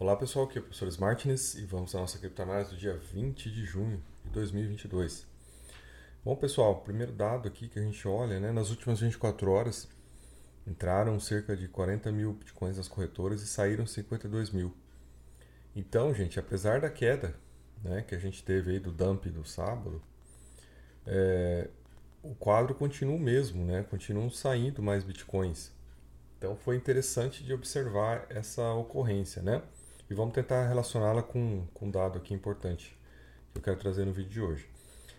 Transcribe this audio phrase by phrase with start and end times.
[0.00, 3.50] Olá pessoal, aqui é o professor Smartness e vamos à nossa criptoanálise do dia 20
[3.50, 5.26] de junho de 2022.
[6.24, 9.88] Bom pessoal, primeiro dado aqui que a gente olha, né, nas últimas 24 horas
[10.64, 14.72] entraram cerca de 40 mil bitcoins nas corretoras e saíram 52 mil.
[15.74, 17.34] Então, gente, apesar da queda
[17.82, 20.00] né, que a gente teve aí do dump do sábado,
[21.04, 21.68] é,
[22.22, 23.82] o quadro continua o mesmo, né?
[23.82, 25.72] Continuam saindo mais bitcoins.
[26.38, 29.60] Então foi interessante de observar essa ocorrência, né?
[30.10, 32.96] E vamos tentar relacioná-la com, com um dado aqui importante
[33.52, 34.68] que eu quero trazer no vídeo de hoje.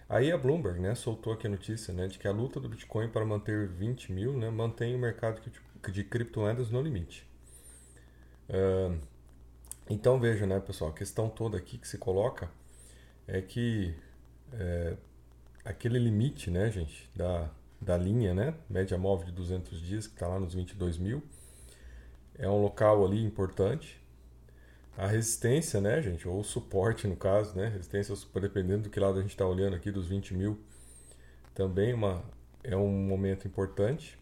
[0.08, 3.10] Aí a Bloomberg né, soltou aqui a notícia né, de que a luta do Bitcoin
[3.10, 5.40] para manter 20 mil né, mantém o mercado
[5.91, 7.27] de criptomoedas no limite.
[8.49, 8.99] Uh,
[9.90, 12.49] então veja, né, pessoal, a questão toda aqui que se coloca
[13.27, 13.96] é que
[14.54, 14.96] é,
[15.63, 17.49] aquele limite, né, gente, da,
[17.82, 21.24] da linha, né, média móvel de 200 dias, que está lá nos 22 mil,
[22.38, 23.99] é um local ali importante,
[24.99, 29.18] a resistência, né, gente, ou o suporte no caso, né, resistência, dependendo do que lado
[29.18, 30.60] a gente está olhando aqui, dos 20 mil,
[31.55, 32.21] também uma,
[32.63, 34.20] é um momento importante.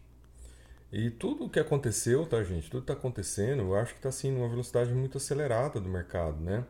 [0.92, 4.30] E tudo o que aconteceu, tá, gente, tudo está acontecendo, eu acho que está assim
[4.30, 6.64] numa velocidade muito acelerada do mercado, né?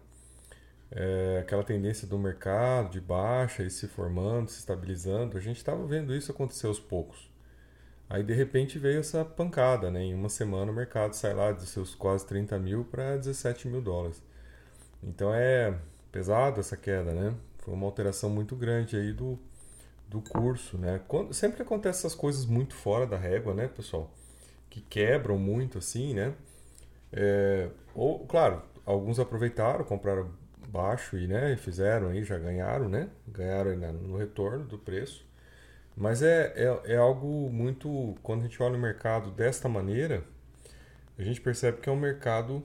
[0.91, 5.87] É, aquela tendência do mercado de baixa e se formando, se estabilizando, a gente estava
[5.87, 7.31] vendo isso acontecer aos poucos.
[8.09, 10.03] Aí de repente veio essa pancada, né?
[10.03, 13.83] Em uma semana o mercado sai lá de seus quase 30 mil para 17 mil
[13.83, 14.23] dólares.
[15.03, 15.79] Então é
[16.11, 17.35] pesado essa queda, né?
[17.59, 19.39] Foi uma alteração muito grande aí do,
[20.09, 21.01] do curso, né?
[21.07, 24.11] Quando, sempre que acontece essas coisas muito fora da régua, né, pessoal?
[24.71, 26.35] Que quebram muito assim, né?
[27.13, 30.31] É, ou, claro, alguns aproveitaram, compraram
[30.69, 33.11] baixo e, né, fizeram aí, já ganharam, né?
[33.27, 35.28] Ganharam no retorno do preço.
[35.99, 38.15] Mas é, é, é algo muito.
[38.23, 40.23] Quando a gente olha o mercado desta maneira,
[41.19, 42.63] a gente percebe que é um mercado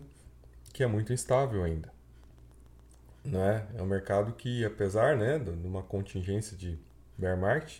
[0.72, 1.92] que é muito instável ainda.
[3.26, 3.68] Né?
[3.76, 6.78] É um mercado que, apesar né, de uma contingência de
[7.18, 7.80] bear market,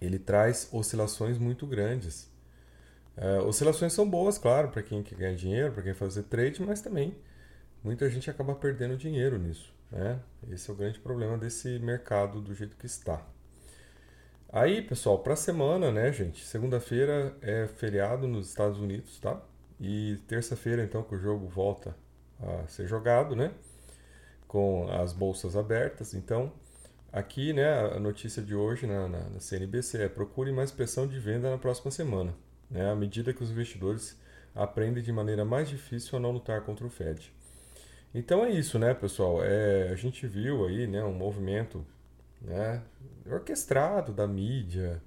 [0.00, 2.30] ele traz oscilações muito grandes.
[3.16, 6.80] É, oscilações são boas, claro, para quem quer ganhar dinheiro, para quem fazer trade, mas
[6.80, 7.16] também
[7.82, 9.74] muita gente acaba perdendo dinheiro nisso.
[9.90, 10.20] Né?
[10.48, 13.26] Esse é o grande problema desse mercado do jeito que está.
[14.48, 16.44] Aí, pessoal, para a semana, né, gente?
[16.44, 19.40] Segunda-feira é feriado nos Estados Unidos, tá?
[19.80, 21.96] E terça-feira, então, que o jogo volta
[22.40, 23.52] a ser jogado, né?
[24.46, 26.14] Com as bolsas abertas.
[26.14, 26.52] Então,
[27.12, 31.18] aqui, né, a notícia de hoje na, na, na CNBC é procure mais pressão de
[31.18, 32.32] venda na próxima semana,
[32.70, 32.90] né?
[32.90, 34.18] À medida que os investidores
[34.54, 37.32] aprendem de maneira mais difícil a não lutar contra o Fed.
[38.14, 39.44] Então é isso, né, pessoal?
[39.44, 41.84] É, a gente viu aí, né, um movimento
[42.40, 42.82] né,
[43.30, 45.02] orquestrado da mídia,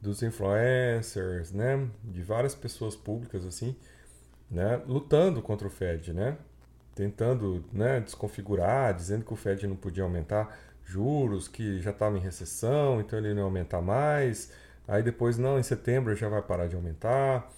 [0.00, 3.76] dos influencers, né, de várias pessoas públicas assim,
[4.50, 6.36] né, lutando contra o Fed, né,
[6.94, 12.20] tentando, né, desconfigurar, dizendo que o Fed não podia aumentar juros, que já estava em
[12.20, 14.52] recessão, então ele não ia aumentar mais.
[14.86, 17.50] Aí depois não, em setembro já vai parar de aumentar.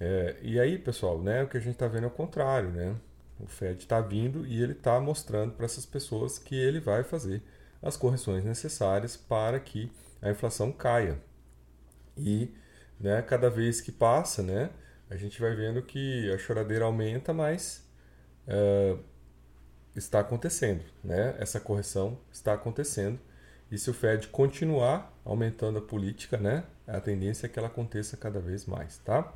[0.00, 2.96] É, e aí, pessoal, né, o que a gente está vendo é o contrário, né?
[3.38, 7.42] O Fed está vindo e ele está mostrando para essas pessoas que ele vai fazer
[7.82, 11.18] as correções necessárias para que a inflação caia.
[12.16, 12.54] E
[12.98, 14.70] né, cada vez que passa, né,
[15.08, 17.86] a gente vai vendo que a choradeira aumenta, mas
[18.48, 18.98] uh,
[19.94, 20.82] está acontecendo.
[21.04, 21.36] Né?
[21.38, 23.18] Essa correção está acontecendo.
[23.70, 28.16] E se o Fed continuar aumentando a política, né, a tendência é que ela aconteça
[28.16, 28.98] cada vez mais.
[28.98, 29.32] Tá?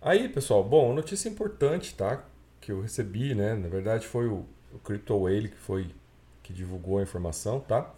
[0.00, 2.24] Aí, pessoal, bom, notícia importante tá,
[2.60, 5.94] que eu recebi, né, na verdade foi o, o Crypto Whale que foi
[6.42, 7.92] que divulgou a informação, tá?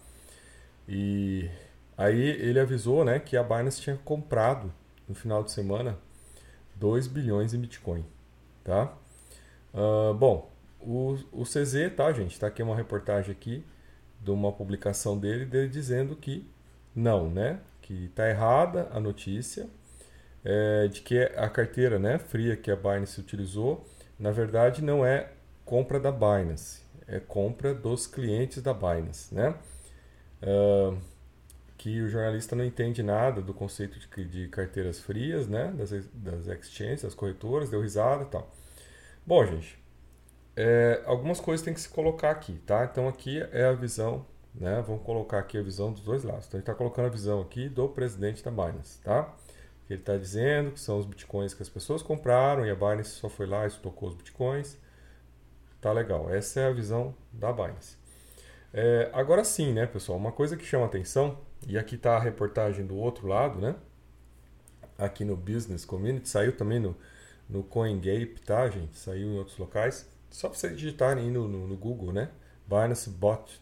[0.87, 1.49] E
[1.97, 4.71] aí ele avisou, né, que a Binance tinha comprado
[5.07, 5.97] no final de semana
[6.75, 8.05] 2 bilhões em Bitcoin,
[8.63, 8.93] tá?
[9.73, 12.39] Uh, bom, o, o CZ, tá, gente?
[12.39, 13.65] Tá aqui uma reportagem aqui
[14.21, 16.47] de uma publicação dele, dele dizendo que
[16.95, 17.59] não, né?
[17.81, 19.67] Que tá errada a notícia
[20.45, 23.83] é, de que a carteira, né, fria que a Binance utilizou,
[24.19, 25.31] na verdade não é
[25.65, 29.55] compra da Binance, é compra dos clientes da Binance, né?
[30.41, 30.97] Uh,
[31.77, 35.73] que o jornalista não entende nada do conceito de, de carteiras frias, né?
[35.77, 38.49] Das, das exchanges, das corretoras, deu risada e tal.
[39.25, 39.77] Bom, gente,
[40.55, 42.85] é, algumas coisas tem que se colocar aqui, tá?
[42.85, 44.83] Então aqui é a visão, né?
[44.87, 46.47] Vamos colocar aqui a visão dos dois lados.
[46.47, 49.33] Então a gente está colocando a visão aqui do presidente da Binance, tá?
[49.89, 53.29] Ele está dizendo que são os bitcoins que as pessoas compraram e a Binance só
[53.29, 54.77] foi lá e estocou os bitcoins.
[55.85, 56.33] Tá legal.
[56.33, 57.95] Essa é a visão da Binance.
[58.73, 60.17] É, agora sim, né, pessoal?
[60.17, 61.37] Uma coisa que chama atenção,
[61.67, 63.75] e aqui está a reportagem do outro lado, né?
[64.97, 66.97] Aqui no Business Community, saiu também no,
[67.47, 68.97] no CoinGape, tá, gente?
[68.97, 70.09] Saiu em outros locais.
[70.31, 72.31] Só para vocês digitarem aí no, no, no, Google, né?
[72.65, 73.61] Binance Bot,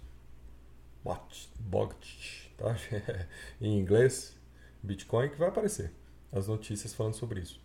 [1.03, 2.73] Bot, Bot, tá?
[3.59, 4.33] em inglês,
[4.81, 5.91] Bitcoin, que vai aparecer
[6.31, 7.62] as notícias falando sobre isso.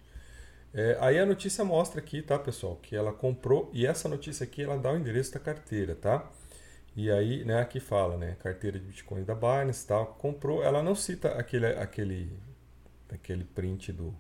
[0.74, 4.62] É, aí a notícia mostra aqui, tá, pessoal, que ela comprou e essa notícia aqui
[4.62, 6.30] ela dá o endereço da carteira, tá?
[6.96, 10.94] E aí, né, aqui fala, né, carteira de Bitcoin da Binance, tal, comprou, ela não
[10.94, 12.32] cita aquele aquele
[13.10, 14.14] aquele print do,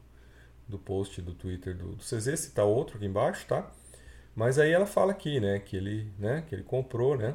[0.68, 3.70] do post do Twitter do, do CZ, cita outro aqui embaixo, tá?
[4.34, 7.34] Mas aí ela fala aqui, né, que ele, né, que ele comprou, né,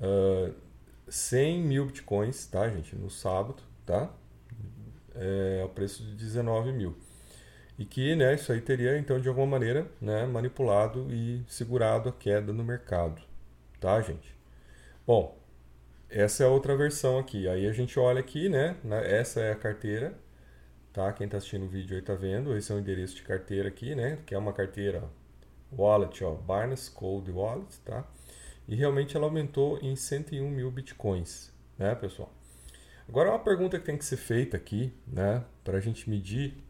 [0.00, 0.54] uh,
[1.08, 4.10] 100 mil bitcoins, tá, gente, no sábado, tá?
[5.14, 6.96] É, ao preço de 19 mil.
[7.80, 12.12] E que, né, isso aí teria, então, de alguma maneira, né, manipulado e segurado a
[12.12, 13.22] queda no mercado,
[13.80, 14.36] tá, gente?
[15.06, 15.40] Bom,
[16.10, 17.48] essa é a outra versão aqui.
[17.48, 20.14] Aí a gente olha aqui, né, essa é a carteira,
[20.92, 21.10] tá?
[21.14, 23.94] Quem está assistindo o vídeo aí está vendo, esse é o endereço de carteira aqui,
[23.94, 25.02] né, que é uma carteira
[25.72, 28.04] wallet, ó, Binance Cold Wallet, tá?
[28.68, 32.30] E realmente ela aumentou em 101 mil bitcoins, né, pessoal?
[33.08, 36.62] Agora uma pergunta que tem que ser feita aqui, né, para a gente medir,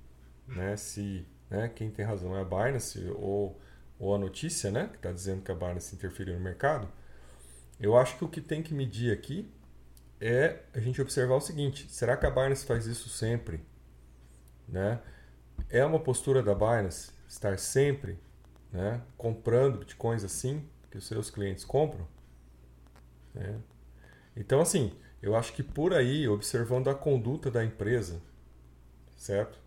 [0.50, 3.61] né, se, né, quem tem razão é a Binance ou,
[3.99, 6.88] ou a notícia, né, que está dizendo que a Binance interferiu no mercado.
[7.79, 9.50] Eu acho que o que tem que medir aqui
[10.20, 13.64] é a gente observar o seguinte: será que a Binance faz isso sempre?
[14.69, 15.00] Né?
[15.69, 18.19] É uma postura da Binance estar sempre
[18.73, 22.06] né, comprando bitcoins assim que os seus clientes compram?
[23.35, 23.58] Né?
[24.37, 24.93] Então, assim,
[25.23, 28.20] eu acho que por aí, observando a conduta da empresa,
[29.17, 29.58] certo?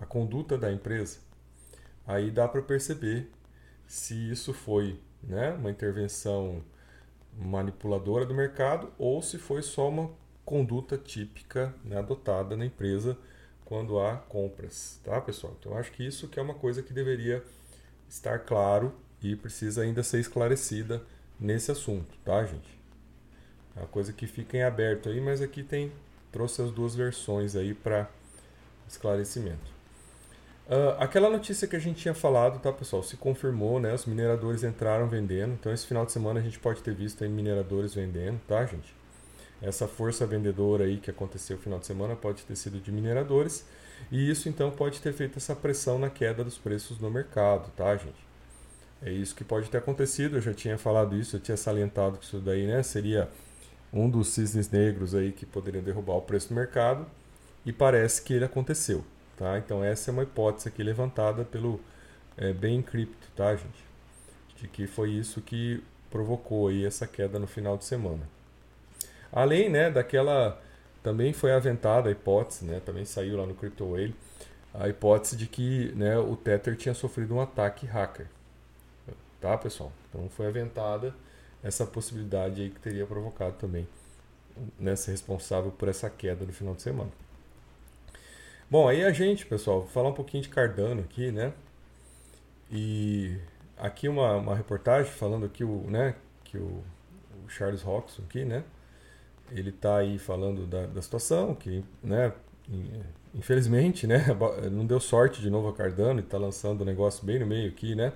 [0.00, 1.18] A conduta da empresa,
[2.06, 3.30] aí dá para perceber
[3.86, 6.62] se isso foi né, uma intervenção
[7.36, 10.10] manipuladora do mercado ou se foi só uma
[10.44, 13.16] conduta típica né, adotada na empresa
[13.64, 15.54] quando há compras, tá, pessoal?
[15.60, 17.44] Então acho que isso que é uma coisa que deveria
[18.08, 18.92] estar claro
[19.22, 21.02] e precisa ainda ser esclarecida
[21.38, 22.80] nesse assunto, tá, gente?
[23.76, 25.92] É uma coisa que fica em aberto aí, mas aqui tem
[26.32, 28.10] trouxe as duas versões aí para
[28.88, 29.79] esclarecimento.
[30.70, 33.02] Uh, aquela notícia que a gente tinha falado, tá, pessoal?
[33.02, 33.92] Se confirmou, né?
[33.92, 35.52] Os mineradores entraram vendendo.
[35.54, 38.94] Então, esse final de semana a gente pode ter visto aí mineradores vendendo, tá, gente?
[39.60, 43.66] Essa força vendedora aí que aconteceu no final de semana pode ter sido de mineradores.
[44.12, 47.96] E isso, então, pode ter feito essa pressão na queda dos preços no mercado, tá,
[47.96, 48.24] gente?
[49.02, 50.36] É isso que pode ter acontecido.
[50.36, 52.80] Eu já tinha falado isso, eu tinha salientado que isso daí, né?
[52.84, 53.28] Seria
[53.92, 57.04] um dos cisnes negros aí que poderia derrubar o preço do mercado.
[57.66, 59.04] E parece que ele aconteceu.
[59.40, 59.56] Tá?
[59.56, 61.80] Então essa é uma hipótese aqui levantada pelo
[62.36, 63.86] é, Ben Crypto, tá, gente?
[64.58, 68.28] De que foi isso que provocou aí essa queda no final de semana.
[69.32, 70.60] Além, né, daquela
[71.02, 74.14] também foi aventada a hipótese, né, também saiu lá no Crypto Whale,
[74.74, 78.26] a hipótese de que, né, o Tether tinha sofrido um ataque hacker.
[79.40, 79.90] Tá, pessoal?
[80.10, 81.14] Então foi aventada
[81.62, 83.88] essa possibilidade aí que teria provocado também
[84.78, 87.10] né, ser responsável por essa queda no final de semana.
[88.70, 91.52] Bom, aí a gente, pessoal, vou falar um pouquinho de Cardano aqui, né?
[92.70, 93.36] E
[93.76, 96.14] aqui uma, uma reportagem falando aqui o, né,
[96.44, 96.84] que o,
[97.44, 98.62] o Charles Roxon aqui, né?
[99.50, 102.32] Ele está aí falando da, da situação, que, né,
[103.34, 104.24] infelizmente, né,
[104.70, 107.46] não deu sorte de novo a Cardano e está lançando o um negócio bem no
[107.46, 108.12] meio aqui, né,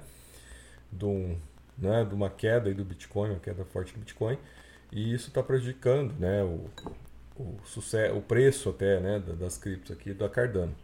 [0.93, 1.37] de, um,
[1.77, 4.39] né, de uma queda aí do Bitcoin, uma queda forte do Bitcoin,
[4.93, 6.70] e isso está prejudicando, né, o,
[7.36, 10.74] o, sucesso, o preço até né, das criptos aqui da Cardano.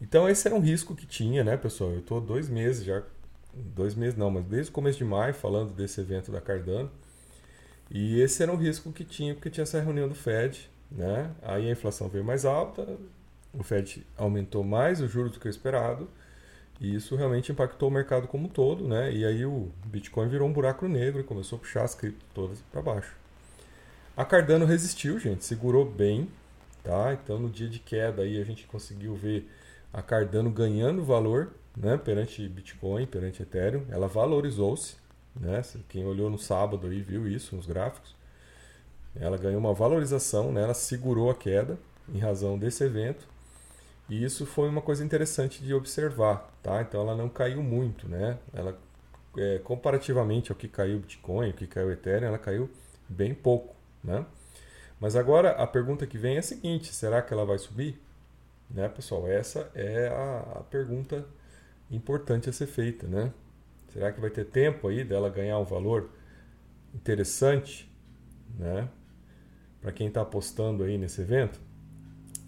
[0.00, 1.92] Então esse era um risco que tinha, né, pessoal?
[1.92, 3.02] Eu estou dois meses já,
[3.54, 6.90] dois meses não, mas desde o começo de maio falando desse evento da Cardano.
[7.90, 11.30] E esse era um risco que tinha, porque tinha essa reunião do Fed, né?
[11.42, 12.86] Aí a inflação veio mais alta,
[13.52, 16.08] o Fed aumentou mais os juros do que o esperado,
[16.80, 19.12] e isso realmente impactou o mercado como um todo, né?
[19.12, 22.60] E aí o Bitcoin virou um buraco negro e começou a puxar as criptos todas
[22.72, 23.19] para baixo.
[24.20, 26.28] A Cardano resistiu, gente, segurou bem,
[26.84, 27.14] tá?
[27.14, 29.50] Então no dia de queda aí a gente conseguiu ver
[29.90, 34.96] a Cardano ganhando valor, né, perante Bitcoin, perante Ethereum, ela valorizou-se,
[35.34, 35.62] né?
[35.88, 38.14] Quem olhou no sábado aí viu isso nos gráficos.
[39.18, 40.64] Ela ganhou uma valorização, né?
[40.64, 43.26] Ela segurou a queda em razão desse evento.
[44.06, 46.82] E isso foi uma coisa interessante de observar, tá?
[46.82, 48.36] Então ela não caiu muito, né?
[48.52, 48.78] Ela
[49.38, 52.68] é, comparativamente ao que caiu o Bitcoin, ao que caiu o Ethereum, ela caiu
[53.08, 53.79] bem pouco.
[54.02, 54.24] Né?
[54.98, 58.00] Mas agora a pergunta que vem é a seguinte: será que ela vai subir?
[58.70, 59.26] Né, pessoal?
[59.28, 61.26] Essa é a, a pergunta
[61.90, 63.06] importante a ser feita.
[63.06, 63.32] Né?
[63.92, 66.10] Será que vai ter tempo aí dela ganhar um valor
[66.94, 67.90] interessante
[68.58, 68.88] né?
[69.80, 71.60] para quem está apostando aí nesse evento?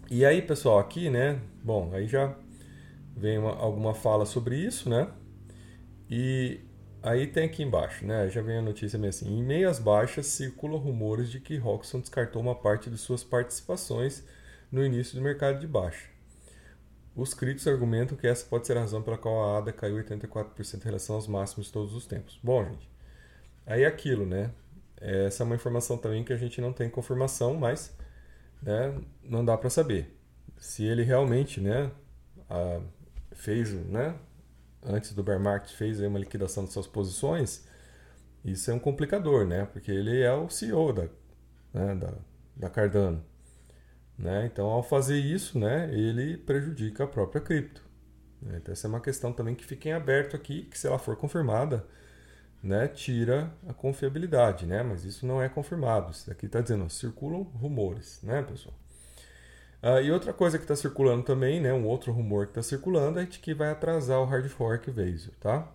[0.09, 1.39] E aí, pessoal, aqui, né?
[1.63, 2.35] Bom, aí já
[3.15, 5.09] vem uma, alguma fala sobre isso, né?
[6.09, 6.59] E
[7.03, 8.29] aí tem aqui embaixo, né?
[8.29, 12.41] Já vem a notícia meio assim: em meias baixas circulam rumores de que Roxxon descartou
[12.41, 14.23] uma parte de suas participações
[14.71, 16.07] no início do mercado de baixa.
[17.15, 20.81] Os críticos argumentam que essa pode ser a razão pela qual a ADA caiu 84%
[20.81, 22.39] em relação aos máximos de todos os tempos.
[22.41, 22.89] Bom, gente,
[23.67, 24.51] aí é aquilo, né?
[24.97, 27.95] Essa é uma informação também que a gente não tem confirmação, mas
[28.61, 30.17] né, não dá para saber.
[30.57, 31.91] Se ele realmente né,
[32.49, 32.81] a,
[33.33, 34.15] fez, né,
[34.85, 37.65] antes do bear market, fez uma liquidação de suas posições,
[38.43, 39.65] isso é um complicador, né?
[39.65, 41.07] Porque ele é o CEO da,
[41.73, 42.13] né, da,
[42.55, 43.23] da Cardano.
[44.17, 44.45] Né?
[44.45, 47.83] Então, ao fazer isso, né, ele prejudica a própria cripto.
[48.41, 48.57] Né?
[48.57, 51.15] Então, essa é uma questão também que fica em aberto aqui, que se ela for
[51.15, 51.85] confirmada,
[52.61, 54.83] né, tira a confiabilidade, né?
[54.83, 56.11] mas isso não é confirmado.
[56.11, 58.75] Isso aqui está dizendo, circulam rumores, né, pessoal?
[59.85, 63.19] Ah, e outra coisa que está circulando também, né, um outro rumor que está circulando
[63.19, 65.69] é de que vai atrasar o hard fork Vasil, tá?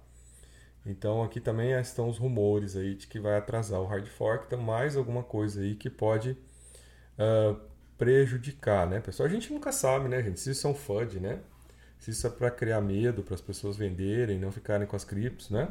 [0.86, 4.58] Então aqui também estão os rumores aí de que vai atrasar o hard fork, então
[4.60, 6.30] mais alguma coisa aí que pode
[7.18, 7.60] uh,
[7.98, 9.28] prejudicar, né, pessoal?
[9.28, 10.40] A gente nunca sabe, né, gente?
[10.40, 11.40] Se isso é um FUD, né?
[11.98, 15.50] Se isso é para criar medo, para as pessoas venderem, não ficarem com as criptos,
[15.50, 15.68] né?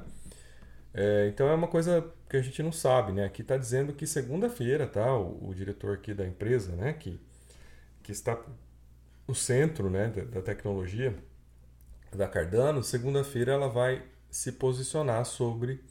[0.94, 3.26] É, então é uma coisa que a gente não sabe, né?
[3.26, 5.16] Aqui está dizendo que segunda-feira, tá?
[5.16, 6.94] O, o, diretor aqui da empresa, né?
[6.94, 7.20] Que,
[8.08, 8.42] que está
[9.28, 10.08] no centro, né?
[10.08, 11.14] Da, tecnologia
[12.16, 15.84] da Cardano, segunda-feira ela vai se posicionar sobre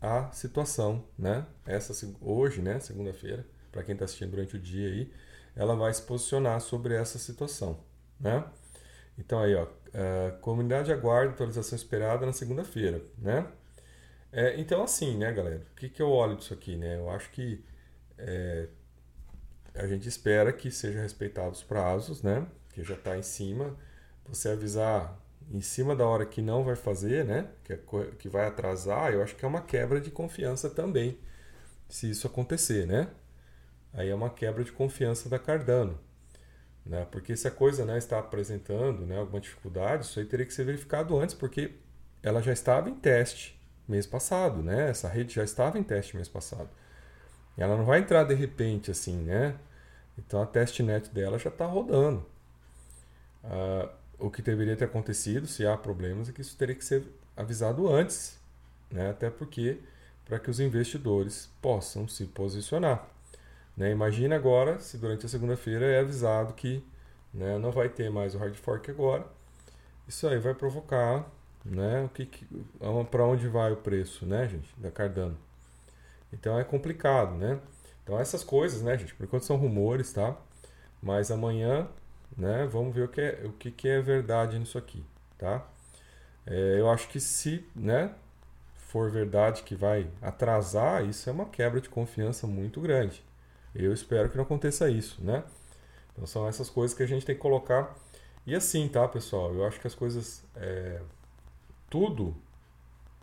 [0.00, 1.44] a situação, né?
[1.66, 2.78] Essa hoje, né?
[2.78, 5.12] Segunda-feira, para quem está assistindo durante o dia aí,
[5.56, 7.80] ela vai se posicionar sobre essa situação,
[8.20, 8.44] né?
[9.18, 13.48] Então aí, ó, a comunidade aguarda atualização esperada na segunda-feira, né?
[14.30, 15.66] É, então assim, né, galera?
[15.72, 16.98] O que, que eu olho disso aqui, né?
[16.98, 17.64] Eu acho que
[18.16, 18.68] é,
[19.74, 22.46] a gente espera que seja respeitados os prazos, né?
[22.72, 23.76] Que já está em cima.
[24.26, 25.18] Você avisar
[25.50, 27.48] em cima da hora que não vai fazer, né?
[27.64, 27.78] Que, é,
[28.18, 31.18] que vai atrasar, eu acho que é uma quebra de confiança também,
[31.88, 33.08] se isso acontecer, né?
[33.92, 35.98] aí é uma quebra de confiança da Cardano.
[36.84, 37.06] Né?
[37.10, 40.64] Porque se a coisa né, está apresentando né, alguma dificuldade, isso aí teria que ser
[40.64, 41.72] verificado antes, porque
[42.22, 44.90] ela já estava em teste mês passado, né?
[44.90, 46.68] Essa rede já estava em teste mês passado.
[47.58, 49.56] Ela não vai entrar de repente assim, né?
[50.16, 52.24] Então a testnet dela já está rodando.
[53.44, 57.04] Ah, o que deveria ter acontecido, se há problemas, é que isso teria que ser
[57.36, 58.38] avisado antes,
[58.90, 59.10] né?
[59.10, 59.78] Até porque
[60.24, 63.08] para que os investidores possam se posicionar.
[63.76, 63.90] Né?
[63.90, 66.84] Imagina agora se durante a segunda-feira é avisado que
[67.32, 69.26] né, não vai ter mais o hard fork agora.
[70.06, 71.30] Isso aí vai provocar
[71.64, 72.46] né, o que, que
[73.10, 75.36] para onde vai o preço, né, gente, da Cardano.
[76.32, 77.60] Então é complicado, né?
[78.02, 80.36] Então essas coisas, né, gente, por enquanto são rumores, tá?
[81.02, 81.88] Mas amanhã,
[82.36, 85.04] né, vamos ver o que é, o que, que é verdade nisso aqui,
[85.38, 85.66] tá?
[86.46, 88.14] É, eu acho que se, né,
[88.76, 93.22] for verdade que vai atrasar, isso é uma quebra de confiança muito grande.
[93.74, 95.44] Eu espero que não aconteça isso, né?
[96.12, 97.94] Então são essas coisas que a gente tem que colocar.
[98.46, 99.54] E assim, tá, pessoal?
[99.54, 100.42] Eu acho que as coisas.
[100.56, 101.00] É,
[101.90, 102.34] tudo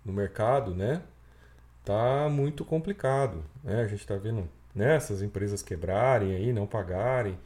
[0.03, 1.01] no mercado, né?
[1.86, 3.44] Tá muito complicado.
[3.63, 3.82] Né?
[3.82, 7.38] A gente está vendo né, essas empresas quebrarem aí, não pagarem.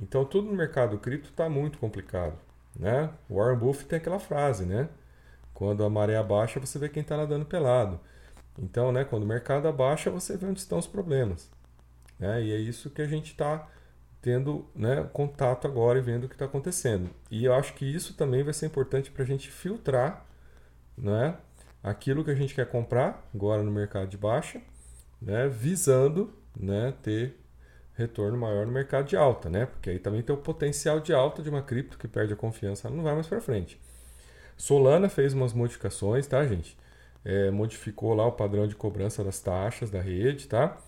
[0.00, 2.36] Então tudo no mercado cripto está muito complicado.
[2.78, 3.10] Né?
[3.30, 4.88] Warren Buffett tem aquela frase, né?
[5.54, 8.00] Quando a maré abaixa, você vê quem está nadando pelado.
[8.58, 11.50] Então, né, quando o mercado abaixa, você vê onde estão os problemas.
[12.18, 12.44] Né?
[12.44, 13.68] E é isso que a gente está
[14.22, 17.10] tendo né, contato agora e vendo o que está acontecendo.
[17.30, 20.26] E eu acho que isso também vai ser importante para a gente filtrar
[20.96, 21.36] né,
[21.82, 24.60] aquilo que a gente quer comprar agora no mercado de baixa,
[25.20, 27.36] né, visando né, ter
[27.94, 29.66] retorno maior no mercado de alta, né?
[29.66, 32.88] Porque aí também tem o potencial de alta de uma cripto que perde a confiança,
[32.88, 33.78] não vai mais para frente.
[34.56, 36.76] Solana fez umas modificações, tá, gente?
[37.24, 40.78] É, modificou lá o padrão de cobrança das taxas da rede, tá?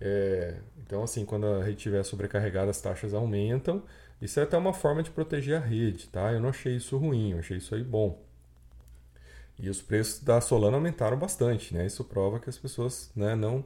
[0.00, 3.82] É, então, assim, quando a rede estiver sobrecarregada, as taxas aumentam.
[4.20, 6.32] Isso é até uma forma de proteger a rede, tá?
[6.32, 8.18] Eu não achei isso ruim, eu achei isso aí bom.
[9.58, 11.86] E os preços da Solana aumentaram bastante, né?
[11.86, 13.64] Isso prova que as pessoas né, não,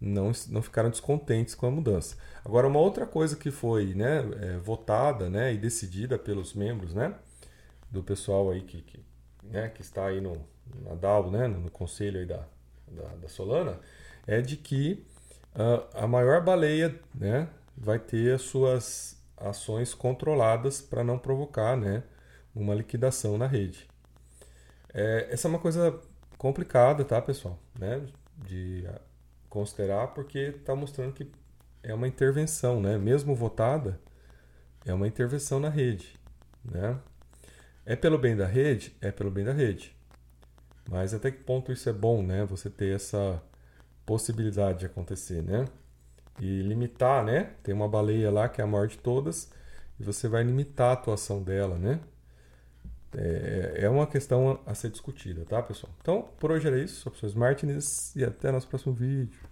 [0.00, 2.16] não, não ficaram descontentes com a mudança.
[2.44, 7.14] Agora, uma outra coisa que foi né, é, votada né, e decidida pelos membros né,
[7.90, 9.00] do pessoal aí que, que,
[9.42, 10.36] né, que está aí no,
[10.84, 12.44] na DAO, né, no conselho aí da,
[12.86, 13.78] da, da Solana,
[14.26, 15.04] é de que
[15.94, 22.02] a, maior baleia né, vai ter as suas ações controladas para não provocar né,
[22.54, 23.89] uma liquidação na rede.
[24.92, 25.98] É, essa é uma coisa
[26.38, 27.58] complicada, tá, pessoal?
[27.78, 28.06] Né,
[28.36, 28.84] de
[29.48, 31.30] considerar, porque está mostrando que
[31.82, 32.96] é uma intervenção, né?
[32.98, 34.00] mesmo votada,
[34.86, 36.14] é uma intervenção na rede.
[36.64, 36.98] Né?
[37.84, 38.96] É pelo bem da rede?
[39.00, 39.94] É pelo bem da rede.
[40.88, 42.44] Mas até que ponto isso é bom, né?
[42.46, 43.40] Você ter essa
[44.04, 45.64] possibilidade de acontecer, né?
[46.40, 47.52] E limitar, né?
[47.62, 49.50] Tem uma baleia lá que é a maior de todas
[49.98, 52.00] e você vai limitar a atuação dela, né?
[53.16, 55.92] É, é uma questão a ser discutida, tá, pessoal?
[56.00, 57.10] Então, por hoje era isso.
[57.10, 59.49] Sou o Martins e até nosso próximo vídeo.